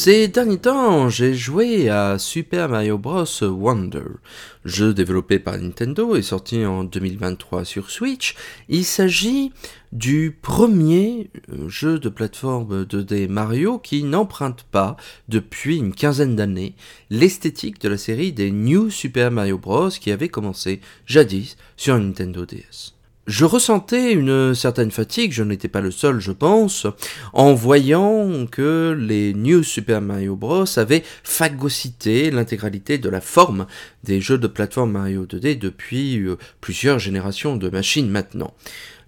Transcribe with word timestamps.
Ces 0.00 0.28
derniers 0.28 0.58
temps, 0.58 1.08
j'ai 1.08 1.34
joué 1.34 1.88
à 1.88 2.20
Super 2.20 2.68
Mario 2.68 2.98
Bros. 2.98 3.24
Wonder, 3.42 4.04
jeu 4.64 4.94
développé 4.94 5.40
par 5.40 5.58
Nintendo 5.58 6.14
et 6.14 6.22
sorti 6.22 6.64
en 6.64 6.84
2023 6.84 7.64
sur 7.64 7.90
Switch. 7.90 8.36
Il 8.68 8.84
s'agit 8.84 9.52
du 9.90 10.38
premier 10.40 11.30
euh, 11.52 11.68
jeu 11.68 11.98
de 11.98 12.08
plateforme 12.08 12.84
2D 12.84 13.26
Mario 13.26 13.80
qui 13.80 14.04
n'emprunte 14.04 14.62
pas, 14.70 14.96
depuis 15.28 15.78
une 15.78 15.92
quinzaine 15.92 16.36
d'années, 16.36 16.76
l'esthétique 17.10 17.80
de 17.80 17.88
la 17.88 17.98
série 17.98 18.32
des 18.32 18.52
New 18.52 18.90
Super 18.90 19.32
Mario 19.32 19.58
Bros. 19.58 19.90
qui 19.90 20.12
avait 20.12 20.28
commencé 20.28 20.80
jadis 21.06 21.56
sur 21.76 21.98
Nintendo 21.98 22.46
DS. 22.46 22.97
Je 23.28 23.44
ressentais 23.44 24.14
une 24.14 24.54
certaine 24.54 24.90
fatigue, 24.90 25.32
je 25.32 25.42
n'étais 25.42 25.68
pas 25.68 25.82
le 25.82 25.90
seul 25.90 26.18
je 26.18 26.32
pense, 26.32 26.86
en 27.34 27.52
voyant 27.52 28.46
que 28.46 28.96
les 28.98 29.34
New 29.34 29.62
Super 29.62 30.00
Mario 30.00 30.34
Bros 30.34 30.64
avaient 30.78 31.04
phagocyté 31.24 32.30
l'intégralité 32.30 32.96
de 32.96 33.10
la 33.10 33.20
forme 33.20 33.66
des 34.02 34.22
jeux 34.22 34.38
de 34.38 34.46
plateforme 34.46 34.92
Mario 34.92 35.26
2D 35.26 35.58
depuis 35.58 36.18
euh, 36.20 36.38
plusieurs 36.62 36.98
générations 36.98 37.56
de 37.56 37.68
machines 37.68 38.08
maintenant. 38.08 38.54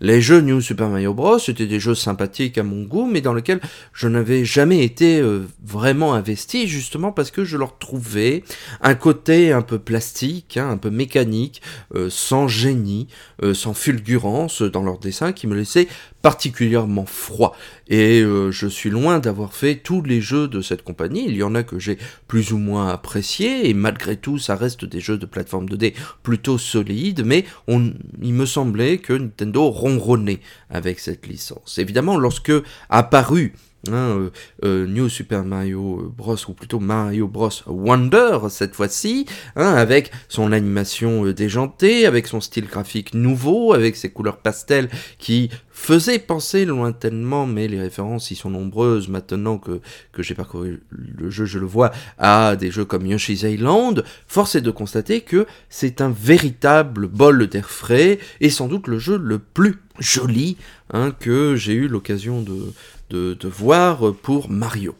Les 0.02 0.22
jeux 0.22 0.40
New 0.40 0.62
Super 0.62 0.88
Mario 0.88 1.12
Bros. 1.12 1.36
étaient 1.36 1.66
des 1.66 1.78
jeux 1.78 1.94
sympathiques 1.94 2.56
à 2.56 2.62
mon 2.62 2.84
goût, 2.84 3.06
mais 3.06 3.20
dans 3.20 3.34
lesquels 3.34 3.60
je 3.92 4.08
n'avais 4.08 4.46
jamais 4.46 4.82
été 4.82 5.20
euh, 5.20 5.46
vraiment 5.62 6.14
investi, 6.14 6.68
justement 6.68 7.12
parce 7.12 7.30
que 7.30 7.44
je 7.44 7.58
leur 7.58 7.76
trouvais 7.76 8.42
un 8.80 8.94
côté 8.94 9.52
un 9.52 9.60
peu 9.60 9.78
plastique, 9.78 10.56
hein, 10.56 10.70
un 10.70 10.78
peu 10.78 10.88
mécanique, 10.88 11.60
euh, 11.94 12.08
sans 12.08 12.48
génie, 12.48 13.08
euh, 13.42 13.52
sans 13.52 13.74
fulgurance 13.74 14.62
dans 14.62 14.82
leur 14.82 14.98
dessin, 14.98 15.32
qui 15.32 15.46
me 15.46 15.54
laissait 15.54 15.86
particulièrement 16.22 17.06
froid. 17.06 17.56
Et 17.88 18.22
je 18.22 18.66
suis 18.66 18.90
loin 18.90 19.18
d'avoir 19.18 19.54
fait 19.54 19.76
tous 19.76 20.02
les 20.02 20.20
jeux 20.20 20.48
de 20.48 20.60
cette 20.60 20.82
compagnie. 20.82 21.24
Il 21.26 21.36
y 21.36 21.42
en 21.42 21.54
a 21.54 21.62
que 21.62 21.78
j'ai 21.78 21.98
plus 22.28 22.52
ou 22.52 22.58
moins 22.58 22.88
appréciés, 22.88 23.68
et 23.68 23.74
malgré 23.74 24.16
tout, 24.16 24.38
ça 24.38 24.54
reste 24.54 24.84
des 24.84 25.00
jeux 25.00 25.18
de 25.18 25.26
plateforme 25.26 25.66
2D 25.66 25.94
plutôt 26.22 26.58
solides, 26.58 27.22
mais 27.24 27.44
on, 27.68 27.92
il 28.22 28.34
me 28.34 28.46
semblait 28.46 28.98
que 28.98 29.12
Nintendo 29.12 29.70
ronronner 29.70 30.40
avec 30.68 30.98
cette 31.00 31.26
licence. 31.26 31.78
Évidemment, 31.78 32.16
lorsque 32.18 32.52
apparu 32.88 33.54
Hein, 33.88 33.92
euh, 33.94 34.30
euh, 34.62 34.86
New 34.86 35.08
Super 35.08 35.42
Mario 35.42 36.12
Bros, 36.14 36.36
ou 36.48 36.52
plutôt 36.52 36.80
Mario 36.80 37.26
Bros 37.26 37.48
Wonder 37.66 38.38
cette 38.50 38.74
fois-ci, 38.74 39.24
hein, 39.56 39.72
avec 39.72 40.10
son 40.28 40.52
animation 40.52 41.24
euh, 41.24 41.32
déjantée, 41.32 42.04
avec 42.04 42.26
son 42.26 42.42
style 42.42 42.66
graphique 42.66 43.14
nouveau, 43.14 43.72
avec 43.72 43.96
ses 43.96 44.10
couleurs 44.10 44.36
pastel 44.36 44.90
qui 45.18 45.48
faisaient 45.70 46.18
penser 46.18 46.66
lointainement, 46.66 47.46
mais 47.46 47.68
les 47.68 47.80
références 47.80 48.30
y 48.30 48.34
sont 48.34 48.50
nombreuses 48.50 49.08
maintenant 49.08 49.56
que, 49.56 49.80
que 50.12 50.22
j'ai 50.22 50.34
parcouru 50.34 50.82
le 50.90 51.30
jeu, 51.30 51.46
je 51.46 51.58
le 51.58 51.64
vois, 51.64 51.90
à 52.18 52.56
des 52.56 52.70
jeux 52.70 52.84
comme 52.84 53.06
Yoshi's 53.06 53.44
Island, 53.44 54.04
force 54.26 54.56
est 54.56 54.60
de 54.60 54.70
constater 54.70 55.22
que 55.22 55.46
c'est 55.70 56.02
un 56.02 56.10
véritable 56.10 57.08
bol 57.08 57.46
d'air 57.46 57.70
frais, 57.70 58.18
et 58.42 58.50
sans 58.50 58.68
doute 58.68 58.88
le 58.88 58.98
jeu 58.98 59.16
le 59.16 59.38
plus 59.38 59.78
joli 59.98 60.58
hein, 60.92 61.12
que 61.18 61.56
j'ai 61.56 61.74
eu 61.74 61.88
l'occasion 61.88 62.42
de, 62.42 62.72
de, 63.10 63.36
voir 63.42 64.14
pour 64.22 64.50
Mario. 64.50 64.94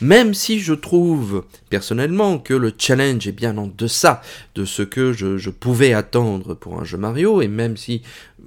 Même 0.00 0.34
si 0.34 0.60
je 0.60 0.72
trouve 0.72 1.44
personnellement 1.68 2.38
que 2.38 2.54
le 2.54 2.72
challenge 2.76 3.26
est 3.26 3.32
bien 3.32 3.58
en 3.58 3.66
deçà 3.66 4.22
de 4.54 4.64
ce 4.64 4.82
que 4.82 5.12
je, 5.12 5.36
je 5.36 5.50
pouvais 5.50 5.92
attendre 5.92 6.54
pour 6.54 6.80
un 6.80 6.84
jeu 6.84 6.96
Mario, 6.96 7.42
et 7.42 7.48
même 7.48 7.76
si 7.76 8.02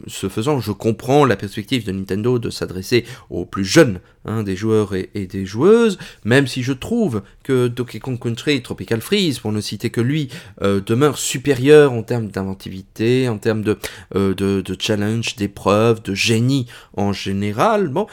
ce 0.08 0.30
faisant, 0.30 0.60
je 0.60 0.72
comprends 0.72 1.26
la 1.26 1.36
perspective 1.36 1.86
de 1.86 1.92
Nintendo 1.92 2.40
de 2.40 2.50
s'adresser 2.50 3.06
aux 3.30 3.46
plus 3.46 3.66
jeunes 3.66 4.00
des 4.44 4.56
joueurs 4.56 4.94
et, 4.96 5.28
des 5.28 5.46
joueuses, 5.46 5.98
même 6.24 6.48
si 6.48 6.64
je 6.64 6.74
trouve 6.74 7.22
que 7.44 7.68
Donkey 7.68 8.00
Kong 8.00 8.20
Country 8.20 8.62
Tropical 8.62 9.02
Freeze, 9.02 9.40
pour 9.40 9.52
ne 9.52 9.62
citer 9.62 9.90
que 9.90 10.02
lui, 10.02 10.30
euh, 10.62 10.82
demeure 10.82 11.18
supérieur 11.18 11.92
en 11.92 12.04
termes 12.04 12.28
d'inventivité, 12.28 13.28
en 13.28 13.38
termes 13.38 13.64
de, 13.64 13.78
euh, 14.16 14.64
challenge, 14.80 15.36
d'épreuve, 15.36 16.02
de 16.04 16.14
génie 16.14 16.68
en 16.96 17.14
général. 17.14 17.90
Bon, 17.90 18.08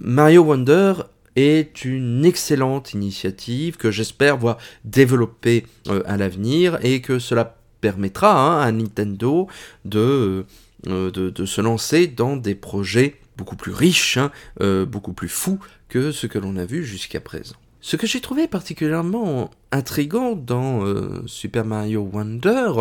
Mario 0.00 0.42
Wonder 0.42 0.94
est 1.36 1.84
une 1.84 2.24
excellente 2.24 2.94
initiative 2.94 3.76
que 3.76 3.90
j'espère 3.90 4.36
voir 4.38 4.58
développer 4.84 5.64
euh, 5.88 6.02
à 6.06 6.16
l'avenir 6.16 6.78
et 6.82 7.00
que 7.00 7.18
cela 7.18 7.56
permettra 7.80 8.32
hein, 8.32 8.60
à 8.60 8.72
Nintendo 8.72 9.46
de, 9.84 10.44
se 10.84 11.60
lancer 11.60 12.06
dans 12.08 12.36
des 12.36 12.54
projets 12.54 13.16
beaucoup 13.38 13.56
plus 13.56 13.72
riches, 13.72 14.18
hein, 14.18 14.30
euh, 14.60 14.84
beaucoup 14.84 15.14
plus 15.14 15.28
fous 15.28 15.60
que 15.88 16.12
ce 16.12 16.26
que 16.26 16.38
l'on 16.38 16.56
a 16.56 16.66
vu 16.66 16.84
jusqu'à 16.84 17.20
présent. 17.20 17.54
Ce 17.80 17.94
que 17.94 18.08
j'ai 18.08 18.20
trouvé 18.20 18.48
particulièrement 18.48 19.50
intrigant 19.70 20.34
dans 20.34 20.84
euh, 20.84 21.22
Super 21.26 21.64
Mario 21.64 22.02
Wonder, 22.12 22.72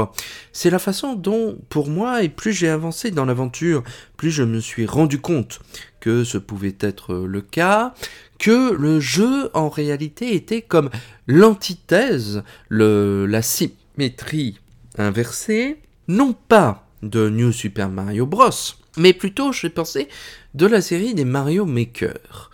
c'est 0.51 0.71
la 0.71 0.79
façon 0.79 1.13
dont, 1.13 1.59
pour 1.69 1.87
moi, 1.87 2.23
et 2.23 2.29
plus 2.29 2.51
j'ai 2.51 2.67
avancé 2.67 3.11
dans 3.11 3.25
l'aventure, 3.25 3.83
plus 4.17 4.31
je 4.31 4.41
me 4.41 4.59
suis 4.59 4.87
rendu 4.87 5.19
compte 5.21 5.59
que 5.99 6.23
ce 6.23 6.39
pouvait 6.39 6.75
être 6.79 7.13
le 7.13 7.41
cas, 7.41 7.93
que 8.39 8.73
le 8.73 8.99
jeu 8.99 9.51
en 9.53 9.69
réalité 9.69 10.33
était 10.33 10.63
comme 10.63 10.89
l'antithèse, 11.27 12.43
la 12.71 13.41
symétrie 13.43 14.59
inversée, 14.97 15.77
non 16.07 16.33
pas 16.33 16.86
de 17.03 17.29
New 17.29 17.51
Super 17.51 17.89
Mario 17.89 18.25
Bros. 18.25 18.49
Mais 18.97 19.13
plutôt, 19.13 19.51
je 19.51 19.67
penser 19.67 20.07
de 20.53 20.65
la 20.65 20.81
série 20.81 21.13
des 21.13 21.25
Mario 21.25 21.65
Maker. 21.65 22.51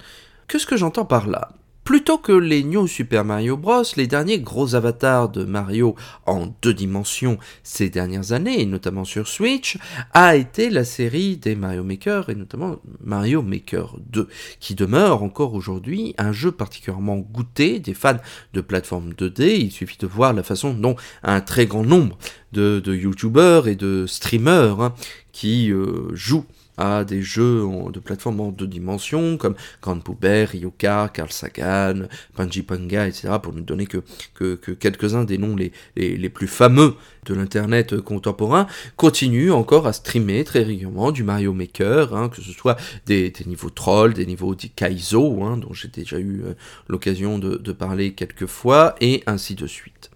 Qu'est-ce 0.47 0.67
que 0.67 0.77
j'entends 0.77 1.05
par 1.05 1.27
là? 1.27 1.51
Plutôt 1.83 2.17
que 2.17 2.31
les 2.31 2.63
New 2.63 2.87
Super 2.87 3.25
Mario 3.25 3.57
Bros, 3.57 3.83
les 3.97 4.07
derniers 4.07 4.39
gros 4.39 4.73
avatars 4.73 5.27
de 5.27 5.43
Mario 5.43 5.95
en 6.25 6.47
deux 6.61 6.73
dimensions 6.73 7.37
ces 7.61 7.89
dernières 7.89 8.31
années, 8.31 8.61
et 8.61 8.65
notamment 8.65 9.03
sur 9.03 9.27
Switch, 9.27 9.77
a 10.13 10.37
été 10.37 10.69
la 10.69 10.85
série 10.85 11.35
des 11.35 11.55
Mario 11.55 11.83
Maker, 11.83 12.29
et 12.29 12.35
notamment 12.35 12.77
Mario 13.03 13.41
Maker 13.41 13.97
2, 14.11 14.29
qui 14.61 14.75
demeure 14.75 15.23
encore 15.23 15.55
aujourd'hui 15.55 16.15
un 16.17 16.31
jeu 16.31 16.53
particulièrement 16.53 17.17
goûté 17.17 17.79
des 17.79 17.93
fans 17.93 18.17
de 18.53 18.61
plateforme 18.61 19.11
2D. 19.11 19.57
Il 19.59 19.71
suffit 19.71 19.97
de 19.97 20.07
voir 20.07 20.31
la 20.31 20.43
façon 20.43 20.73
dont 20.73 20.95
un 21.21 21.41
très 21.41 21.65
grand 21.65 21.83
nombre 21.83 22.17
de, 22.53 22.81
YouTubers 22.87 23.67
et 23.67 23.75
de 23.75 24.05
streamers 24.07 24.79
hein, 24.79 24.93
qui 25.33 25.71
euh, 25.71 26.13
jouent 26.13 26.45
à 26.77 27.03
des 27.03 27.21
jeux 27.21 27.63
de 27.91 27.99
plateforme 27.99 28.39
en 28.39 28.51
deux 28.51 28.67
dimensions 28.67 29.37
comme 29.37 29.55
Grand 29.81 29.99
Pouber, 29.99 30.45
Ryoka, 30.45 31.09
Carl 31.13 31.31
Sagan, 31.31 32.07
Panji 32.35 32.63
Panga, 32.63 33.07
etc. 33.07 33.33
pour 33.41 33.53
ne 33.53 33.61
donner 33.61 33.85
que, 33.85 34.03
que, 34.33 34.71
quelques-uns 34.71 35.23
des 35.23 35.37
noms 35.37 35.55
les, 35.55 36.29
plus 36.29 36.47
fameux 36.47 36.95
de 37.25 37.33
l'internet 37.33 37.99
contemporain, 38.01 38.67
continuent 38.97 39.51
encore 39.51 39.87
à 39.87 39.93
streamer 39.93 40.43
très 40.43 40.63
régulièrement 40.63 41.11
du 41.11 41.23
Mario 41.23 41.53
Maker, 41.53 42.15
hein, 42.15 42.29
que 42.29 42.41
ce 42.41 42.51
soit 42.51 42.77
des, 43.05 43.31
niveaux 43.45 43.69
trolls, 43.69 44.13
des 44.13 44.25
niveaux 44.25 44.55
Kaizo, 44.75 45.43
hein, 45.43 45.57
dont 45.57 45.73
j'ai 45.73 45.87
déjà 45.87 46.17
eu 46.17 46.43
euh, 46.45 46.53
l'occasion 46.87 47.39
de 47.39 47.71
parler 47.71 48.13
quelques 48.13 48.45
fois, 48.45 48.95
et 49.01 49.23
ainsi 49.25 49.55
de 49.55 49.67
suite. 49.67 50.12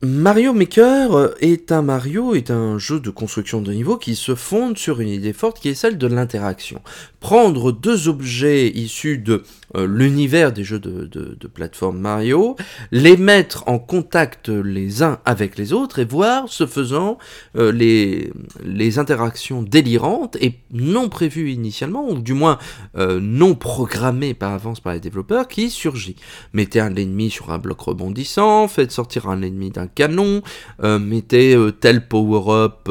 Mario 0.00 0.52
Maker 0.52 1.30
est 1.40 1.72
un 1.72 1.82
Mario, 1.82 2.36
est 2.36 2.52
un 2.52 2.78
jeu 2.78 3.00
de 3.00 3.10
construction 3.10 3.60
de 3.60 3.72
niveau 3.72 3.96
qui 3.96 4.14
se 4.14 4.36
fonde 4.36 4.78
sur 4.78 5.00
une 5.00 5.08
idée 5.08 5.32
forte 5.32 5.58
qui 5.58 5.70
est 5.70 5.74
celle 5.74 5.98
de 5.98 6.06
l'interaction. 6.06 6.80
Prendre 7.18 7.72
deux 7.72 8.06
objets 8.06 8.68
issus 8.68 9.18
de 9.18 9.42
euh, 9.76 9.86
l'univers 9.86 10.52
des 10.52 10.64
jeux 10.64 10.78
de, 10.78 11.48
plateforme 11.48 11.98
Mario, 11.98 12.56
les 12.90 13.16
mettre 13.16 13.64
en 13.66 13.78
contact 13.78 14.48
les 14.48 15.02
uns 15.02 15.18
avec 15.24 15.56
les 15.56 15.72
autres 15.72 15.98
et 15.98 16.04
voir, 16.04 16.44
ce 16.48 16.66
faisant, 16.66 17.18
euh, 17.56 17.72
les, 17.72 18.32
les 18.64 18.98
interactions 18.98 19.62
délirantes 19.62 20.36
et 20.40 20.54
non 20.70 21.08
prévues 21.08 21.50
initialement, 21.50 22.08
ou 22.08 22.18
du 22.18 22.34
moins 22.34 22.58
euh, 22.96 23.18
non 23.20 23.54
programmées 23.54 24.34
par 24.34 24.52
avance 24.52 24.80
par 24.80 24.92
les 24.92 25.00
développeurs, 25.00 25.48
qui 25.48 25.70
surgit. 25.70 26.16
Mettez 26.52 26.80
un 26.80 26.94
ennemi 26.94 27.30
sur 27.30 27.50
un 27.50 27.58
bloc 27.58 27.80
rebondissant, 27.80 28.68
faites 28.68 28.92
sortir 28.92 29.28
un 29.28 29.42
ennemi 29.42 29.70
d'un 29.70 29.86
canon, 29.86 30.42
mettez 30.82 31.56
tel 31.80 32.06
power-up 32.06 32.90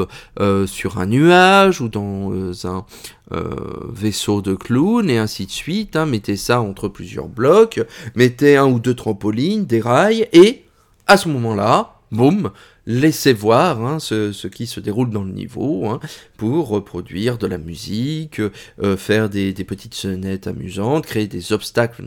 sur 0.65 1.00
un 1.00 1.06
nuage 1.06 1.81
ou 1.81 1.89
dans 1.89 2.68
un 2.68 2.85
vaisseau 3.31 4.41
de 4.41 4.56
clown 4.56 5.09
et 5.09 5.18
ainsi 5.18 5.45
de 5.45 5.51
suite. 5.51 5.95
Hein. 5.95 6.06
mettez 6.06 6.38
ça 6.38 6.62
entre 6.62 6.88
plusieurs 6.88 7.27
blocs, 7.27 7.81
mettez 8.15 8.57
un 8.57 8.68
ou 8.68 8.79
deux 8.79 8.94
trampolines, 8.95 9.65
des 9.65 9.81
rails 9.81 10.27
et 10.33 10.63
à 11.07 11.18
ce 11.18 11.29
moment-là, 11.29 11.97
boum, 12.12 12.51
laissez 12.85 13.33
voir 13.33 13.85
hein, 13.85 14.00
ce, 14.00 14.47
qui 14.47 14.68
se 14.68 14.79
déroule 14.79 15.09
dans 15.09 15.24
le 15.24 15.31
niveau 15.31 15.88
hein, 15.88 16.00
pour 16.38 16.69
reproduire 16.69 17.38
de 17.38 17.47
la 17.47 17.57
musique, 17.57 18.39
euh, 18.39 18.97
faire 18.97 19.29
des, 19.29 19.53
petites 19.53 19.94
sonnettes 19.94 20.47
amusantes, 20.47 21.06
créer 21.06 21.27
des 21.27 21.53
obstacles 21.53 22.03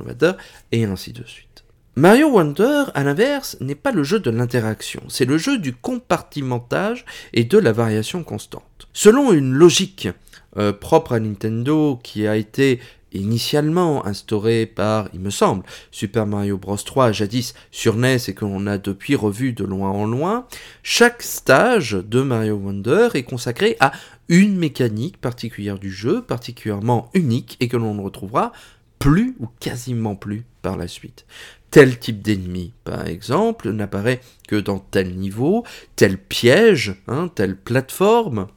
et 0.73 0.85
ainsi 0.85 1.13
de 1.13 1.25
suite. 1.25 1.65
Mario 1.97 2.31
Wonder, 2.31 2.85
à 2.95 3.03
l'inverse, 3.03 3.57
n'est 3.61 3.75
pas 3.75 3.93
le 3.93 4.05
jeu 4.05 4.21
de 4.21 4.31
l'interaction, 4.31 5.03
c'est 5.09 5.25
le 5.25 5.39
jeu 5.39 5.59
du 5.59 5.75
compartimentage 5.75 7.05
et 7.33 7.45
de 7.45 7.59
la 7.59 7.73
variation 7.73 8.23
constante. 8.23 8.89
Selon 8.93 9.33
une 9.33 9.53
logique 9.53 10.09
euh, 10.57 10.73
propre 10.73 11.13
à 11.13 11.21
Nintendo 11.21 11.99
qui 12.03 12.27
a 12.27 12.37
été 12.37 12.81
initialement 13.13 14.07
instauré 14.07 14.67
par, 14.67 15.09
il 15.13 15.21
me 15.21 15.31
semble, 15.31 15.65
Super 15.91 16.27
Mario 16.27 16.59
Bros 16.59 16.77
3 16.77 17.13
jadis 17.13 17.55
sur 17.71 17.97
NES 17.97 18.19
et 18.29 18.35
que 18.35 18.45
l'on 18.45 18.67
a 18.67 18.79
depuis 18.79 19.17
revu 19.17 19.53
de 19.53 19.65
loin 19.65 19.91
en 19.91 20.07
loin, 20.07 20.47
chaque 20.83 21.23
stage 21.23 21.93
de 21.93 22.23
Mario 22.23 22.57
Wonder 22.57 23.09
est 23.15 23.23
consacré 23.23 23.77
à 23.81 23.93
une 24.29 24.57
mécanique 24.57 25.21
particulière 25.21 25.79
du 25.79 25.91
jeu, 25.91 26.23
particulièrement 26.23 27.11
unique 27.15 27.57
et 27.61 27.69
que 27.69 27.77
l'on 27.77 27.95
ne 27.95 28.03
retrouvera 28.03 28.53
plus 28.99 29.35
ou 29.41 29.49
quasiment 29.59 30.15
plus 30.15 30.45
par 30.63 30.77
la 30.77 30.87
suite. 30.87 31.25
Tel 31.71 31.99
type 31.99 32.21
d'ennemi, 32.21 32.73
par 32.85 33.07
exemple, 33.07 33.71
n'apparaît 33.71 34.21
que 34.49 34.57
dans 34.57 34.79
tel 34.79 35.17
niveau, 35.17 35.65
tel 35.97 36.19
piège, 36.19 36.97
hein, 37.07 37.29
telle 37.33 37.57
plateforme, 37.57 38.49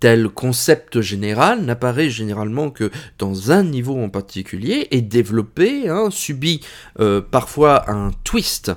tel 0.00 0.28
concept 0.28 1.00
général 1.00 1.62
n'apparaît 1.62 2.10
généralement 2.10 2.70
que 2.70 2.90
dans 3.18 3.50
un 3.50 3.64
niveau 3.64 3.96
en 3.96 4.08
particulier 4.08 4.88
et 4.90 5.00
développé, 5.00 5.88
hein, 5.88 6.08
subit 6.10 6.60
euh, 7.00 7.20
parfois 7.20 7.90
un 7.90 8.12
twist 8.24 8.70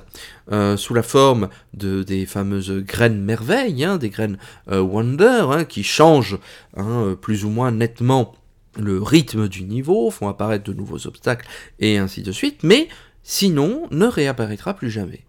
euh, 0.50 0.76
sous 0.76 0.94
la 0.94 1.02
forme 1.02 1.48
de, 1.74 2.02
des 2.02 2.26
fameuses 2.26 2.72
graines 2.72 3.22
merveilles, 3.22 3.84
hein, 3.84 3.98
des 3.98 4.10
graines 4.10 4.38
euh, 4.70 4.80
Wonder, 4.80 5.44
hein, 5.50 5.64
qui 5.64 5.84
changent 5.84 6.38
plus 7.20 7.44
ou 7.44 7.50
moins 7.50 7.70
nettement 7.70 8.34
le 8.78 9.02
rythme 9.02 9.48
du 9.48 9.64
niveau, 9.64 10.10
font 10.10 10.28
apparaître 10.28 10.64
de 10.64 10.72
nouveaux 10.72 11.06
obstacles 11.06 11.46
et 11.78 11.98
ainsi 11.98 12.22
de 12.22 12.32
suite, 12.32 12.62
mais 12.62 12.88
sinon 13.22 13.86
ne 13.90 14.06
réapparaîtra 14.06 14.74
plus 14.74 14.90
jamais. 14.90 15.20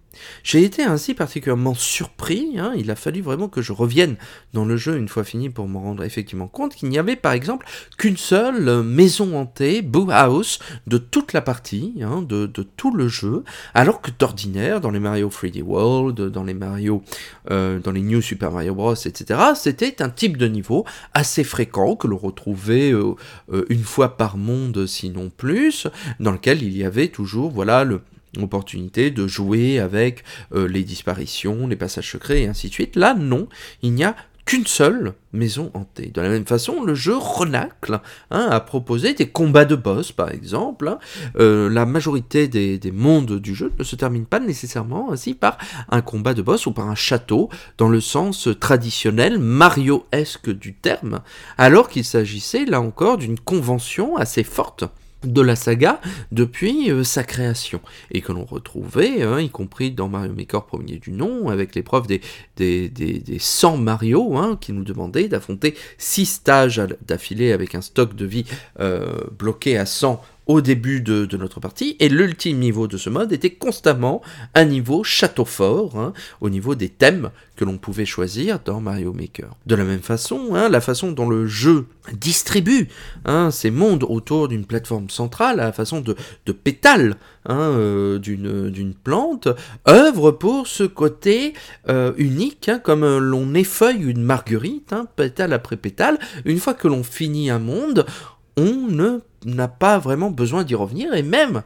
J'ai 0.43 0.63
été 0.63 0.83
ainsi 0.83 1.13
particulièrement 1.13 1.73
surpris, 1.73 2.55
hein, 2.57 2.73
il 2.75 2.91
a 2.91 2.95
fallu 2.95 3.21
vraiment 3.21 3.49
que 3.49 3.61
je 3.61 3.73
revienne 3.73 4.15
dans 4.53 4.65
le 4.65 4.77
jeu 4.77 4.97
une 4.97 5.07
fois 5.07 5.23
fini 5.23 5.49
pour 5.49 5.67
me 5.67 5.77
rendre 5.77 6.03
effectivement 6.03 6.47
compte 6.47 6.75
qu'il 6.75 6.89
n'y 6.89 6.99
avait 6.99 7.15
par 7.15 7.33
exemple 7.33 7.65
qu'une 7.97 8.17
seule 8.17 8.83
maison 8.83 9.37
hantée, 9.37 9.81
Boo 9.81 10.09
House, 10.11 10.59
de 10.87 10.97
toute 10.97 11.33
la 11.33 11.41
partie, 11.41 11.95
hein, 12.01 12.21
de, 12.21 12.47
tout 12.47 12.93
le 12.93 13.07
jeu, 13.07 13.43
alors 13.73 14.01
que 14.01 14.11
d'ordinaire, 14.17 14.81
dans 14.81 14.91
les 14.91 14.99
Mario 14.99 15.29
3D 15.29 15.61
World, 15.61 16.29
dans 16.29 16.43
les 16.43 16.53
Mario, 16.53 17.03
euh, 17.51 17.79
dans 17.79 17.91
les 17.91 18.01
New 18.01 18.21
Super 18.21 18.51
Mario 18.51 18.75
Bros, 18.75 18.95
etc., 18.95 19.39
c'était 19.55 20.01
un 20.01 20.09
type 20.09 20.37
de 20.37 20.47
niveau 20.47 20.85
assez 21.13 21.43
fréquent 21.43 21.95
que 21.95 22.07
l'on 22.07 22.17
retrouvait 22.17 22.91
euh, 22.91 23.13
euh, 23.51 23.65
une 23.69 23.83
fois 23.83 24.17
par 24.17 24.37
monde, 24.37 24.85
sinon 24.87 25.31
plus, 25.35 25.87
dans 26.19 26.31
lequel 26.31 26.63
il 26.63 26.75
y 26.75 26.83
avait 26.83 27.07
toujours, 27.07 27.51
voilà, 27.51 27.83
le 27.83 28.01
opportunité 28.41 29.11
de 29.11 29.27
jouer 29.27 29.79
avec 29.79 30.23
euh, 30.53 30.67
les 30.67 30.83
disparitions, 30.83 31.67
les 31.67 31.75
passages 31.75 32.11
secrets 32.11 32.43
et 32.43 32.47
ainsi 32.47 32.69
de 32.69 32.73
suite. 32.73 32.95
Là, 32.95 33.13
non, 33.13 33.47
il 33.81 33.93
n'y 33.93 34.03
a 34.03 34.15
qu'une 34.45 34.65
seule 34.65 35.13
maison 35.31 35.71
hantée. 35.73 36.11
De 36.13 36.21
la 36.21 36.29
même 36.29 36.45
façon, 36.45 36.83
le 36.83 36.95
jeu 36.95 37.15
renacle 37.15 38.01
hein, 38.29 38.47
à 38.51 38.59
proposer 38.59 39.13
des 39.13 39.29
combats 39.29 39.65
de 39.65 39.75
boss, 39.75 40.11
par 40.11 40.31
exemple. 40.31 40.87
Hein. 40.87 40.99
Euh, 41.39 41.69
la 41.69 41.85
majorité 41.85 42.47
des, 42.47 42.77
des, 42.77 42.91
mondes 42.91 43.39
du 43.39 43.55
jeu 43.55 43.71
ne 43.79 43.83
se 43.83 43.95
terminent 43.95 44.25
pas 44.25 44.39
nécessairement 44.39 45.11
ainsi 45.11 45.33
par 45.33 45.57
un 45.89 46.01
combat 46.01 46.33
de 46.33 46.41
boss 46.41 46.65
ou 46.65 46.73
par 46.73 46.89
un 46.89 46.95
château, 46.95 47.49
dans 47.77 47.89
le 47.89 48.01
sens 48.01 48.49
traditionnel 48.59 49.39
Mario-esque 49.39 50.49
du 50.49 50.73
terme, 50.73 51.21
alors 51.57 51.87
qu'il 51.87 52.03
s'agissait 52.03 52.65
là 52.65 52.81
encore 52.81 53.17
d'une 53.17 53.39
convention 53.39 54.17
assez 54.17 54.43
forte 54.43 54.83
de 55.23 55.41
la 55.41 55.55
saga 55.55 56.01
depuis 56.31 56.91
euh, 56.91 57.03
sa 57.03 57.23
création. 57.23 57.81
Et 58.11 58.21
que 58.21 58.31
l'on 58.31 58.45
retrouvait, 58.45 59.23
hein, 59.23 59.39
y 59.39 59.49
compris 59.49 59.91
dans 59.91 60.07
Mario 60.07 60.33
Maker 60.33 60.65
premier 60.65 60.97
du 60.97 61.11
nom, 61.11 61.49
avec 61.49 61.75
l'épreuve 61.75 62.07
des, 62.07 62.21
des, 62.57 62.89
des, 62.89 63.39
100 63.39 63.77
Mario 63.77 64.37
hein, 64.37 64.57
qui 64.59 64.73
nous 64.73 64.83
demandait 64.83 65.27
d'affronter 65.27 65.75
6 65.97 66.25
stages 66.25 66.81
d'affilée 67.05 67.51
avec 67.51 67.75
un 67.75 67.81
stock 67.81 68.15
de 68.15 68.25
vie 68.25 68.45
euh, 68.79 69.21
bloqué 69.37 69.77
à 69.77 69.85
100 69.85 70.21
au 70.47 70.61
début 70.61 71.01
de, 71.01 71.27
notre 71.37 71.59
partie, 71.59 71.95
et 71.99 72.09
l'ultime 72.09 72.59
niveau 72.59 72.87
de 72.87 72.97
ce 72.97 73.09
mode 73.09 73.31
était 73.31 73.51
constamment 73.51 74.21
un 74.55 74.65
niveau 74.65 75.03
château 75.03 75.45
fort, 75.45 75.97
hein, 75.97 76.13
au 76.41 76.49
niveau 76.49 76.75
des 76.75 76.89
thèmes 76.89 77.29
que 77.55 77.65
l'on 77.65 77.77
pouvait 77.77 78.05
choisir 78.05 78.59
dans 78.63 78.81
Mario 78.81 79.13
Maker. 79.13 79.55
De 79.65 79.75
la 79.75 79.83
même 79.83 80.01
façon, 80.01 80.55
hein, 80.55 80.69
la 80.69 80.81
façon 80.81 81.11
dont 81.11 81.29
le 81.29 81.47
jeu 81.47 81.85
distribue 82.13 82.89
hein, 83.25 83.51
ces 83.51 83.71
mondes 83.71 84.03
autour 84.03 84.47
d'une 84.47 84.65
plateforme 84.65 85.09
centrale, 85.09 85.59
à 85.59 85.65
la 85.65 85.71
façon 85.71 86.01
de, 86.01 86.15
de 86.45 86.51
pétale 86.51 87.15
euh, 87.49 88.19
d'une 88.19 88.93
plante, 89.03 89.47
œuvre 89.87 90.31
pour 90.31 90.67
ce 90.67 90.83
côté 90.83 91.53
euh, 91.89 92.13
unique, 92.17 92.71
comme 92.83 93.05
l'on 93.17 93.53
effeuille 93.53 94.03
une 94.03 94.23
marguerite, 94.23 94.93
pétale 95.15 95.53
après 95.53 95.77
pétale, 95.77 96.19
une 96.45 96.59
fois 96.59 96.73
que 96.73 96.87
l'on 96.87 97.03
finit 97.03 97.49
un 97.49 97.59
monde, 97.59 98.05
on 98.57 98.87
ne 98.87 99.19
n'a 99.45 99.67
pas 99.67 99.99
vraiment 99.99 100.31
besoin 100.31 100.63
d'y 100.63 100.75
revenir, 100.75 101.13
et 101.13 101.23
même, 101.23 101.63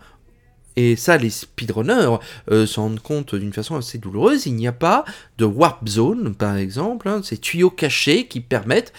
et 0.78 0.96
ça 0.96 1.18
les 1.18 1.32
speedrunners 1.32 2.18
euh, 2.52 2.66
s'en 2.66 2.84
rendent 2.84 3.00
compte 3.00 3.36
d'une 3.36 3.52
façon 3.52 3.76
assez 3.76 3.98
douloureuse, 3.98 4.46
il 4.46 4.56
n'y 4.56 4.68
a 4.68 4.72
pas 4.72 5.04
de 5.38 5.46
warp 5.46 5.88
zone, 5.88 6.36
par 6.36 6.56
exemple, 6.56 7.10
hein, 7.10 7.22
ces 7.24 7.38
tuyaux 7.38 7.72
cachés 7.72 8.28
qui 8.28 8.40
permettent 8.40 8.94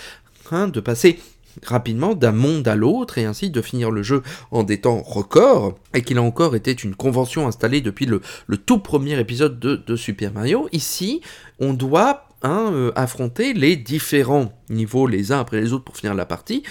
hein, 0.50 0.68
de 0.68 0.80
passer 0.80 1.18
rapidement 1.64 2.14
d'un 2.14 2.32
monde 2.32 2.66
à 2.68 2.76
l'autre 2.76 3.18
et 3.18 3.24
ainsi 3.24 3.50
de 3.50 3.62
finir 3.62 3.90
le 3.90 4.02
jeu 4.02 4.22
en 4.50 4.62
des 4.62 4.80
temps 4.80 5.02
records, 5.02 5.78
et 5.94 6.02
qu'il 6.02 6.18
a 6.18 6.22
encore 6.22 6.56
été 6.56 6.72
une 6.72 6.94
convention 6.94 7.46
installée 7.46 7.80
depuis 7.80 8.06
le, 8.06 8.20
tout 8.58 8.78
premier 8.78 9.18
épisode 9.18 9.58
de, 9.58 9.96
Super 9.96 10.32
Mario. 10.32 10.68
Ici, 10.72 11.20
on 11.60 11.74
doit 11.74 12.28
hein, 12.42 12.70
euh, 12.72 12.92
affronter 12.94 13.54
les 13.54 13.76
différents 13.76 14.52
niveaux 14.68 15.06
les 15.06 15.32
uns 15.32 15.40
après 15.40 15.60
les 15.60 15.72
autres 15.72 15.84
pour 15.84 15.96
finir 15.96 16.14
la 16.14 16.26
partie, 16.26 16.62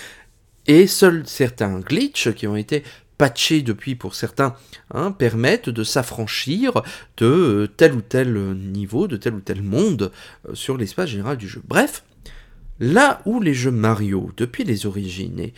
et 0.67 0.87
seuls 0.87 1.23
certains 1.25 1.79
glitches 1.79 2.33
qui 2.33 2.47
ont 2.47 2.55
été 2.55 2.83
patchés 3.17 3.61
depuis 3.61 3.95
pour 3.95 4.15
certains 4.15 4.55
hein, 4.93 5.11
permettent 5.11 5.69
de 5.69 5.83
s'affranchir 5.83 6.83
de 7.17 7.25
euh, 7.25 7.67
tel 7.67 7.93
ou 7.93 8.01
tel 8.01 8.33
niveau, 8.55 9.07
de 9.07 9.17
tel 9.17 9.33
ou 9.33 9.41
tel 9.41 9.63
monde 9.63 10.11
euh, 10.47 10.53
sur 10.53 10.77
l'espace 10.77 11.09
général 11.09 11.37
du 11.37 11.47
jeu. 11.47 11.61
Bref, 11.67 12.03
là 12.79 13.21
où 13.25 13.41
les 13.41 13.53
jeux 13.53 13.71
Mario, 13.71 14.31
depuis 14.37 14.63
les 14.63 14.85
origines, 14.85 15.39
et 15.39 15.53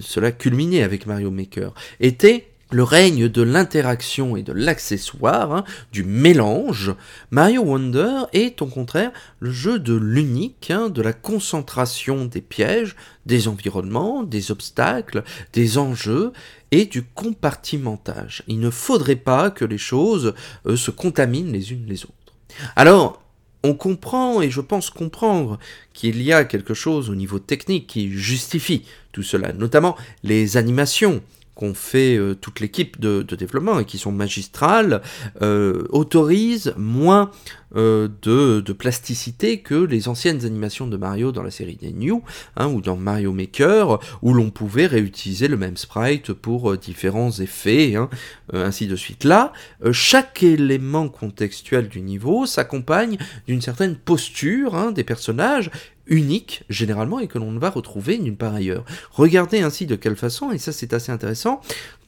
cela 0.00 0.32
culminait 0.32 0.82
avec 0.82 1.06
Mario 1.06 1.30
Maker, 1.30 1.72
étaient 2.00 2.48
le 2.70 2.82
règne 2.82 3.28
de 3.28 3.42
l'interaction 3.42 4.36
et 4.36 4.42
de 4.42 4.52
l'accessoire, 4.52 5.52
hein, 5.52 5.64
du 5.92 6.04
mélange, 6.04 6.94
Mario 7.30 7.62
Wonder 7.62 8.22
est 8.32 8.62
au 8.62 8.66
contraire 8.66 9.12
le 9.38 9.50
jeu 9.50 9.78
de 9.78 9.94
l'unique, 9.94 10.70
hein, 10.70 10.88
de 10.88 11.02
la 11.02 11.12
concentration 11.12 12.24
des 12.24 12.40
pièges, 12.40 12.96
des 13.26 13.48
environnements, 13.48 14.22
des 14.22 14.50
obstacles, 14.50 15.24
des 15.52 15.78
enjeux 15.78 16.32
et 16.70 16.86
du 16.86 17.02
compartimentage. 17.02 18.42
Il 18.48 18.60
ne 18.60 18.70
faudrait 18.70 19.16
pas 19.16 19.50
que 19.50 19.64
les 19.64 19.78
choses 19.78 20.34
euh, 20.66 20.76
se 20.76 20.90
contaminent 20.90 21.52
les 21.52 21.72
unes 21.72 21.86
les 21.86 22.04
autres. 22.04 22.12
Alors, 22.76 23.22
on 23.62 23.74
comprend, 23.74 24.42
et 24.42 24.50
je 24.50 24.60
pense 24.60 24.90
comprendre, 24.90 25.58
qu'il 25.94 26.20
y 26.22 26.32
a 26.32 26.44
quelque 26.44 26.74
chose 26.74 27.08
au 27.08 27.14
niveau 27.14 27.38
technique 27.38 27.86
qui 27.86 28.10
justifie 28.10 28.84
tout 29.12 29.22
cela, 29.22 29.52
notamment 29.54 29.96
les 30.22 30.58
animations 30.58 31.22
qu'ont 31.54 31.74
fait 31.74 32.16
euh, 32.16 32.34
toute 32.34 32.60
l'équipe 32.60 33.00
de, 33.00 33.22
développement 33.22 33.80
et 33.80 33.84
qui 33.84 33.98
sont 33.98 34.12
magistrales, 34.12 35.02
euh, 35.42 35.86
autorisent 35.90 36.74
moins 36.76 37.30
euh, 37.76 38.08
de, 38.22 38.72
plasticité 38.72 39.60
que 39.60 39.74
les 39.74 40.08
anciennes 40.08 40.44
animations 40.44 40.86
de 40.86 40.96
Mario 40.96 41.32
dans 41.32 41.42
la 41.42 41.50
série 41.50 41.76
des 41.76 41.92
New, 41.92 42.22
hein, 42.56 42.68
ou 42.68 42.80
dans 42.80 42.96
Mario 42.96 43.32
Maker, 43.32 43.98
où 44.22 44.34
l'on 44.34 44.50
pouvait 44.50 44.86
réutiliser 44.86 45.48
le 45.48 45.56
même 45.56 45.76
sprite 45.76 46.32
pour 46.32 46.76
différents 46.76 47.30
effets, 47.32 47.94
hein, 47.94 48.08
ainsi 48.52 48.86
de 48.86 48.96
suite. 48.96 49.24
Là, 49.24 49.52
chaque 49.92 50.42
élément 50.42 51.08
contextuel 51.08 51.88
du 51.88 52.00
niveau 52.00 52.46
s'accompagne 52.46 53.16
d'une 53.46 53.60
certaine 53.60 53.96
posture 53.96 54.74
hein, 54.74 54.92
des 54.92 55.04
personnages 55.04 55.70
unique 56.06 56.64
généralement 56.68 57.20
et 57.20 57.26
que 57.26 57.38
l'on 57.38 57.50
ne 57.50 57.58
va 57.58 57.70
retrouver 57.70 58.18
nulle 58.18 58.36
part 58.36 58.54
ailleurs. 58.54 58.84
Regardez 59.12 59.60
ainsi 59.60 59.86
de 59.86 59.96
quelle 59.96 60.16
façon, 60.16 60.50
et 60.50 60.58
ça 60.58 60.72
c'est 60.72 60.92
assez 60.92 61.12
intéressant, 61.12 61.60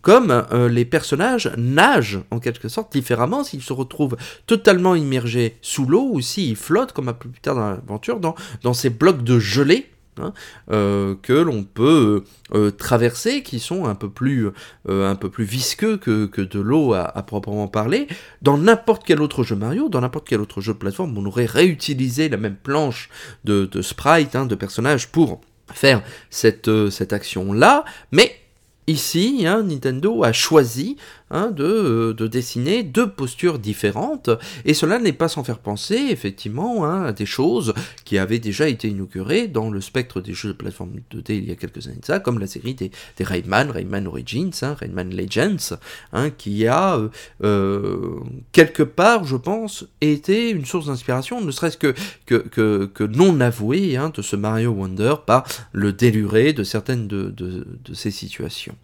comme 0.03 0.47
les 0.71 0.85
personnages 0.85 1.51
nagent 1.57 2.21
en 2.31 2.39
quelque 2.39 2.69
sorte 2.69 2.93
différemment 2.93 3.43
s'ils 3.43 3.63
se 3.63 3.73
retrouvent 3.73 4.17
totalement 4.47 4.95
immergés 4.95 5.57
sous 5.63 5.85
l'eau 5.87 6.09
ou 6.13 6.21
s'ils 6.21 6.55
flottent, 6.55 6.93
comme 6.93 7.09
un 7.09 7.13
peu 7.13 7.29
plus 7.29 7.41
tard 7.41 7.57
dans 7.57 7.71
l'aventure, 7.71 8.21
dans, 8.21 8.37
dans 8.63 8.75
ces 8.75 8.91
blocs 8.91 9.25
de 9.25 9.39
gelée 9.41 9.89
Hein, 10.19 10.33
euh, 10.71 11.15
que 11.21 11.35
l'on 11.35 11.63
peut 11.63 12.25
euh, 12.55 12.71
traverser, 12.71 13.43
qui 13.43 13.61
sont 13.61 13.85
un 13.85 13.95
peu 13.95 14.09
plus, 14.09 14.49
euh, 14.89 15.15
visqueux 15.39 15.99
que, 15.99 16.41
de 16.41 16.61
l'eau 16.61 16.95
à, 16.95 17.23
proprement 17.23 17.69
parler. 17.69 18.07
Dans 18.41 18.57
n'importe 18.57 19.03
quel 19.05 19.21
autre 19.21 19.43
jeu 19.43 19.57
Mario, 19.57 19.89
dans 19.91 20.01
n'importe 20.01 20.27
quel 20.27 20.41
autre 20.41 20.63
jeu 20.63 20.73
de 20.73 20.79
plateforme, 20.79 21.17
on 21.19 21.27
aurait 21.27 21.45
réutilisé 21.45 22.31
la 22.31 22.39
même 22.39 22.57
planche 22.57 23.11
de, 23.45 23.69
sprite, 23.83 24.35
hein, 24.37 24.47
de 24.47 24.55
personnages 24.55 25.09
pour 25.09 25.41
faire 25.73 26.03
cette, 26.31 26.71
cette 26.91 27.13
action-là, 27.13 27.85
mais 28.11 28.41
Ici, 28.89 29.45
hein, 29.49 29.65
Nintendo 29.65 30.23
a 30.23 30.33
choisi 30.33 30.97
hein, 31.31 31.51
de, 31.51 32.15
de, 32.17 32.27
dessiner 32.27 32.83
deux 32.83 33.09
postures 33.09 33.59
différentes, 33.59 34.31
et 34.65 34.75
cela 34.75 34.99
n'est 34.99 35.13
pas 35.13 35.29
sans 35.29 35.45
faire 35.45 35.59
penser, 35.59 35.97
effectivement, 36.11 36.85
hein, 36.85 37.05
à 37.05 37.13
des 37.13 37.27
choses 37.27 37.75
qui 38.05 38.19
avaient 38.19 38.39
déjà 38.39 38.69
été 38.69 38.89
inaugurées 38.89 39.49
dans 39.49 39.71
le 39.71 39.81
spectre 39.81 40.21
des 40.21 40.35
jeux 40.35 40.51
de 40.51 40.55
plateforme 40.55 40.93
2D 41.13 41.33
il 41.39 41.49
y 41.49 41.51
a 41.51 41.57
quelques 41.57 41.87
années 41.87 42.01
de 42.01 42.05
ça, 42.05 42.21
comme 42.21 42.39
la 42.39 42.47
série 42.47 42.75
des, 42.75 42.91
des 43.17 43.25
Rayman, 43.25 43.71
Rayman 43.71 44.07
Origins, 44.07 44.51
Rayman 44.63 45.15
Legends, 45.15 45.77
qui 46.39 46.67
a, 46.67 46.97
euh, 46.97 47.09
euh, 47.43 48.21
quelque 48.53 48.83
part, 48.83 49.25
je 49.25 49.37
pense, 49.37 49.87
été 50.01 50.51
une 50.51 50.65
source 50.65 50.87
d'inspiration, 50.87 51.41
ne 51.41 51.51
serait-ce 51.51 51.77
que, 51.79 53.07
non 53.07 53.41
avouée, 53.41 53.99
de 54.15 54.23
ce 54.23 54.37
Mario 54.37 54.71
Wonder 54.71 55.15
par 55.27 55.45
le 55.73 55.93
déluré 55.93 56.53
de 56.53 56.65
certaines 56.65 57.07
de 57.07 57.95
ces 57.95 58.11
situations. 58.11 58.77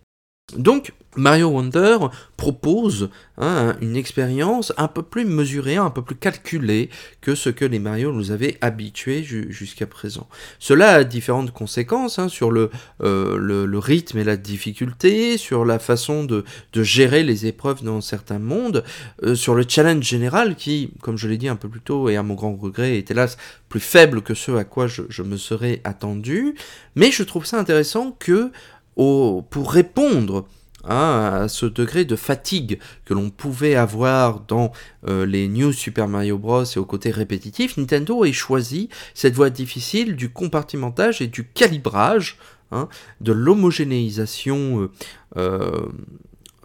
Donc, 0.56 0.92
Mario 1.16 1.48
Wonder 1.48 1.98
propose 2.38 3.10
hein, 3.36 3.76
une 3.82 3.96
expérience 3.96 4.72
un 4.78 4.88
peu 4.88 5.02
plus 5.02 5.26
mesurée, 5.26 5.76
un 5.76 5.90
peu 5.90 6.00
plus 6.00 6.16
calculée 6.16 6.88
que 7.20 7.34
ce 7.34 7.50
que 7.50 7.66
les 7.66 7.78
Mario 7.78 8.12
nous 8.12 8.30
avaient 8.30 8.56
habitués 8.62 9.22
jusqu'à 9.22 9.86
présent. 9.86 10.26
Cela 10.58 10.92
a 10.92 11.04
différentes 11.04 11.52
conséquences 11.52 12.18
hein, 12.18 12.28
sur 12.28 12.50
euh, 12.50 13.36
le, 13.36 13.78
rythme 13.78 14.18
et 14.18 14.24
la 14.24 14.38
difficulté, 14.38 15.36
sur 15.36 15.66
la 15.66 15.78
façon 15.78 16.24
de, 16.24 16.44
gérer 16.74 17.22
les 17.22 17.46
épreuves 17.46 17.82
dans 17.82 18.00
certains 18.00 18.38
mondes, 18.38 18.82
euh, 19.22 19.34
sur 19.34 19.54
le 19.54 19.64
challenge 19.68 20.04
général 20.04 20.56
qui, 20.56 20.92
comme 21.02 21.18
je 21.18 21.28
l'ai 21.28 21.36
dit 21.36 21.48
un 21.48 21.56
peu 21.56 21.68
plus 21.68 21.80
tôt 21.80 22.08
et 22.08 22.16
à 22.16 22.22
mon 22.22 22.34
grand 22.34 22.56
regret, 22.56 22.96
est 22.96 23.10
hélas 23.10 23.36
plus 23.68 23.80
faible 23.80 24.22
que 24.22 24.34
ce 24.34 24.52
à 24.52 24.64
quoi 24.64 24.86
je 24.86 25.22
me 25.22 25.36
serais 25.36 25.80
attendu. 25.84 26.54
Mais 26.94 27.10
je 27.10 27.22
trouve 27.22 27.46
ça 27.46 27.58
intéressant 27.58 28.16
que 28.18 28.50
pour 28.96 29.72
répondre 29.72 30.46
à 30.84 31.46
ce 31.48 31.66
degré 31.66 32.04
de 32.04 32.16
fatigue 32.16 32.78
que 33.04 33.14
l'on 33.14 33.30
pouvait 33.30 33.74
avoir 33.74 34.40
dans 34.40 34.72
euh, 35.08 35.26
les 35.26 35.48
New 35.48 35.72
Super 35.72 36.08
Mario 36.08 36.38
Bros. 36.38 36.64
et 36.64 36.78
au 36.78 36.84
côté 36.84 37.10
répétitif, 37.10 37.76
Nintendo 37.76 38.24
ait 38.24 38.32
choisi 38.32 38.88
cette 39.14 39.34
voie 39.34 39.50
difficile 39.50 40.16
du 40.16 40.30
compartimentage 40.30 41.22
et 41.22 41.28
du 41.28 41.46
calibrage, 41.46 42.36
hein, 42.72 42.88
de 43.20 43.32
l'homogénéisation 43.32 44.90
euh, 45.36 45.88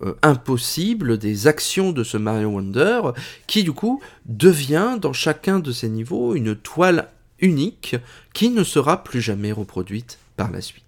euh, 0.04 0.14
impossible 0.22 1.18
des 1.18 1.48
actions 1.48 1.92
de 1.92 2.04
ce 2.04 2.18
Mario 2.18 2.50
Wonder, 2.50 3.02
qui 3.46 3.64
du 3.64 3.72
coup 3.72 4.02
devient 4.26 4.98
dans 5.02 5.14
chacun 5.14 5.60
de 5.60 5.72
ces 5.72 5.90
niveaux 5.90 6.36
une 6.36 6.56
toile 6.56 7.10
unique 7.40 7.96
qui 8.34 8.50
ne 8.50 8.64
sera 8.64 9.04
plus 9.04 9.22
jamais 9.22 9.52
reproduite 9.52 10.18
par 10.36 10.52
la 10.52 10.62
suite. 10.62 10.87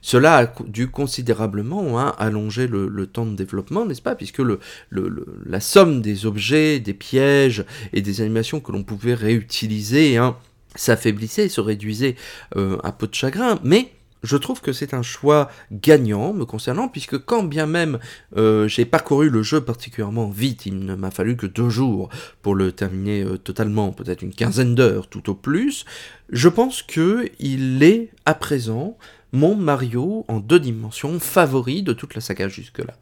Cela 0.00 0.36
a 0.36 0.52
dû 0.66 0.88
considérablement 0.88 2.00
hein, 2.00 2.14
allonger 2.18 2.66
le, 2.66 3.06
temps 3.06 3.26
de 3.26 3.34
développement, 3.34 3.84
n'est-ce 3.86 4.02
pas? 4.02 4.14
Puisque 4.14 4.42
la 4.90 5.60
somme 5.60 6.02
des 6.02 6.26
objets, 6.26 6.80
des 6.80 6.94
pièges 6.94 7.64
et 7.92 8.00
des 8.00 8.20
animations 8.20 8.60
que 8.60 8.72
l'on 8.72 8.84
pouvait 8.84 9.14
réutiliser 9.14 10.16
hein, 10.16 10.36
s'affaiblissait 10.74 11.48
se 11.48 11.60
réduisait 11.60 12.16
euh, 12.56 12.78
à 12.84 12.92
peu 12.92 13.06
de 13.06 13.14
chagrin. 13.14 13.58
Mais 13.64 13.92
je 14.22 14.36
trouve 14.36 14.60
que 14.60 14.72
c'est 14.72 14.94
un 14.94 15.02
choix 15.02 15.50
gagnant 15.72 16.32
me 16.32 16.44
concernant, 16.44 16.88
puisque 16.88 17.18
quand 17.18 17.42
bien 17.42 17.66
même 17.66 17.98
euh, 18.36 18.68
j'ai 18.68 18.84
parcouru 18.84 19.28
le 19.28 19.42
jeu 19.42 19.60
particulièrement 19.60 20.28
vite, 20.28 20.66
il 20.66 20.80
ne 20.80 20.94
m'a 20.94 21.10
fallu 21.10 21.36
que 21.36 21.46
deux 21.46 21.68
jours 21.68 22.08
pour 22.42 22.54
le 22.54 22.72
terminer 22.72 23.22
euh, 23.22 23.38
totalement, 23.38 23.92
peut-être 23.92 24.22
une 24.22 24.34
quinzaine 24.34 24.74
d'heures 24.74 25.08
tout 25.08 25.30
au 25.30 25.34
plus, 25.34 25.84
je 26.30 26.48
pense 26.48 26.82
que 26.82 27.28
il 27.38 27.82
est 27.82 28.10
à 28.24 28.34
présent 28.34 28.96
mon 29.32 29.54
Mario 29.56 30.24
en 30.28 30.40
deux 30.40 30.60
dimensions 30.60 31.20
favori 31.20 31.82
de 31.82 31.92
toute 31.92 32.14
la 32.14 32.20
saga 32.20 32.48
jusque-là. 32.48 32.94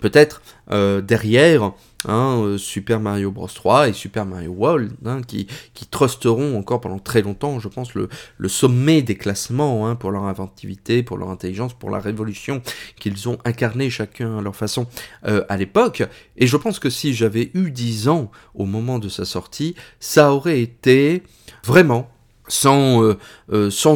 Peut-être 0.00 0.42
euh, 0.70 1.00
derrière 1.00 1.72
hein, 2.06 2.42
euh, 2.42 2.58
Super 2.58 3.00
Mario 3.00 3.30
Bros 3.30 3.48
3 3.48 3.88
et 3.88 3.92
Super 3.92 4.24
Mario 4.26 4.52
World 4.52 4.92
hein, 5.04 5.22
qui, 5.22 5.48
trusteront 5.90 6.58
encore 6.58 6.80
pendant 6.80 6.98
très 6.98 7.22
longtemps, 7.22 7.58
je 7.58 7.68
pense, 7.68 7.94
le, 7.94 8.08
sommet 8.48 9.02
des 9.02 9.16
classements 9.16 9.88
hein, 9.88 9.96
pour 9.96 10.10
leur 10.10 10.24
inventivité, 10.24 11.02
pour 11.02 11.18
leur 11.18 11.30
intelligence, 11.30 11.74
pour 11.74 11.90
la 11.90 11.98
révolution 11.98 12.62
qu'ils 12.98 13.28
ont 13.28 13.38
incarnée 13.44 13.90
chacun 13.90 14.38
à 14.38 14.42
leur 14.42 14.54
façon 14.54 14.86
euh, 15.26 15.44
à 15.48 15.56
l'époque. 15.56 16.02
Et 16.36 16.46
je 16.46 16.56
pense 16.56 16.78
que 16.78 16.90
si 16.90 17.14
j'avais 17.14 17.50
eu 17.54 17.70
10 17.70 18.08
ans 18.08 18.30
au 18.54 18.64
moment 18.64 18.98
de 18.98 19.08
sa 19.08 19.24
sortie, 19.24 19.74
ça 20.00 20.32
aurait 20.32 20.60
été 20.60 21.22
vraiment 21.64 22.10
sans 22.48 23.16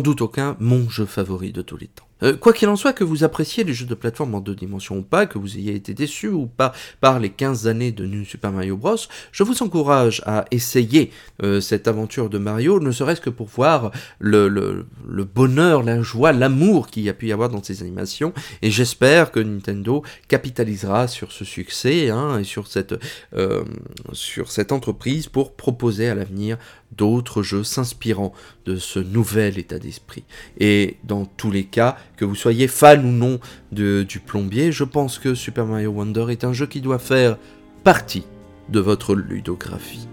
doute 0.01 0.21
aucun, 0.21 0.57
mon 0.61 0.89
jeu 0.91 1.07
favori 1.07 1.53
de 1.53 1.63
tous 1.63 1.79
les 1.79 1.87
temps. 1.87 2.07
Euh, 2.23 2.37
quoi 2.37 2.53
qu'il 2.53 2.69
en 2.69 2.77
soit, 2.77 2.93
que 2.93 3.05
vous 3.05 3.25
appréciez 3.25 3.65
les 3.65 3.75
jeux 3.75 3.87
de 3.87 3.95
plateforme 3.95 4.35
en 4.35 4.41
deux 4.41 4.55
dimensions 4.55 4.99
ou 4.99 5.03
pas, 5.03 5.27
que 5.27 5.39
vous 5.39 5.57
ayez 5.57 5.75
été 5.75 5.95
déçu 5.95 6.29
ou 6.29 6.47
pas 6.47 6.73
par 7.01 7.19
les 7.19 7.31
15 7.31 7.67
années 7.67 7.93
de 7.93 8.07
New 8.07 8.25
Super 8.25 8.53
Mario 8.53 8.77
Bros, 8.77 8.97
je 9.33 9.43
vous 9.43 9.63
encourage 9.63 10.23
à 10.27 10.45
essayer 10.51 11.11
euh, 11.43 11.61
cette 11.61 11.89
aventure 11.89 12.31
de 12.31 12.39
Mario, 12.39 12.81
ne 12.81 12.93
serait-ce 12.93 13.21
que 13.21 13.31
pour 13.31 13.49
voir 13.49 13.91
le, 14.19 14.49
le, 14.49 15.25
bonheur, 15.25 15.83
la 15.83 16.03
joie, 16.03 16.33
l'amour 16.33 16.89
qu'il 16.89 17.03
y 17.03 17.09
a 17.09 17.15
pu 17.15 17.29
y 17.29 17.33
avoir 17.33 17.49
dans 17.49 17.63
ces 17.63 17.83
animations, 17.83 18.33
et 18.63 18.71
j'espère 18.71 19.31
que 19.31 19.41
Nintendo 19.41 20.03
capitalisera 20.29 21.09
sur 21.09 21.33
ce 21.33 21.45
succès 21.45 22.11
hein, 22.11 22.39
et 22.39 22.45
sur 22.45 22.67
cette, 22.67 22.95
euh, 23.35 23.65
sur 24.13 24.51
cette 24.51 24.73
entreprise 24.73 25.27
pour 25.27 25.55
proposer 25.55 26.09
à 26.09 26.15
l'avenir 26.15 26.59
d'autres 26.97 27.43
jeux 27.43 27.65
s'inspirant 27.65 28.33
de 28.67 28.77
ce 28.77 28.99
nouvel 28.99 29.59
état 29.59 29.79
d'esprit. 29.79 30.25
Et 30.59 30.97
dans 31.05 31.25
tous 31.25 31.51
les 31.51 31.65
cas, 31.65 31.97
que 32.23 32.27
vous 32.27 32.37
soyez 32.37 32.69
fan 32.69 33.05
ou 33.05 33.11
non 33.11 33.41
de, 33.73 34.05
du 34.05 34.21
plombier, 34.21 34.71
je 34.71 34.85
pense 34.85 35.19
que 35.19 35.35
Super 35.35 35.67
Mario 35.67 35.91
Wonder 35.91 36.27
est 36.31 36.45
un 36.45 36.53
jeu 36.53 36.67
qui 36.67 36.81
doit 36.81 37.01
faire 37.01 37.37
partie 37.83 38.23
de 38.69 38.79
votre 38.79 39.17
ludographie. 39.17 40.07